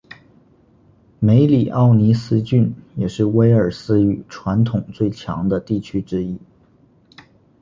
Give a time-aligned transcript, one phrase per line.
[1.19, 6.39] 梅里奥尼斯郡也是威尔斯语传统最强的地区之一。